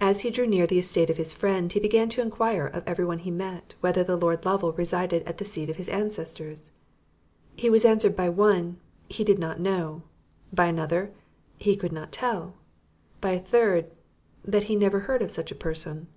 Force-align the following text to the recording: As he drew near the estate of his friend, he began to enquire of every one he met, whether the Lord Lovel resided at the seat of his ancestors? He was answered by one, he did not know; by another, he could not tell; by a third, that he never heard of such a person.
As 0.00 0.22
he 0.22 0.30
drew 0.30 0.44
near 0.48 0.66
the 0.66 0.80
estate 0.80 1.08
of 1.08 1.18
his 1.18 1.32
friend, 1.32 1.70
he 1.72 1.78
began 1.78 2.08
to 2.08 2.20
enquire 2.20 2.66
of 2.66 2.82
every 2.84 3.04
one 3.04 3.20
he 3.20 3.30
met, 3.30 3.76
whether 3.80 4.02
the 4.02 4.16
Lord 4.16 4.44
Lovel 4.44 4.72
resided 4.72 5.22
at 5.22 5.38
the 5.38 5.44
seat 5.44 5.70
of 5.70 5.76
his 5.76 5.88
ancestors? 5.88 6.72
He 7.54 7.70
was 7.70 7.84
answered 7.84 8.16
by 8.16 8.28
one, 8.28 8.78
he 9.08 9.22
did 9.22 9.38
not 9.38 9.60
know; 9.60 10.02
by 10.52 10.66
another, 10.66 11.12
he 11.58 11.76
could 11.76 11.92
not 11.92 12.10
tell; 12.10 12.54
by 13.20 13.30
a 13.34 13.40
third, 13.40 13.88
that 14.44 14.64
he 14.64 14.74
never 14.74 14.98
heard 15.06 15.22
of 15.22 15.30
such 15.30 15.52
a 15.52 15.54
person. 15.54 16.08